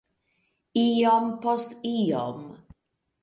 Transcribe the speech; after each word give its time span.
Iom 0.83 1.27
post 1.45 1.69
iom. 1.91 2.41